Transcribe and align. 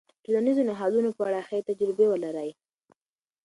د 0.23 0.23
ټولنيزو 0.25 0.67
نهادونو 0.69 1.09
په 1.17 1.21
اړه 1.27 1.39
ښې 1.47 1.59
تجربې 1.69 2.05
ولرئ. 2.09 2.49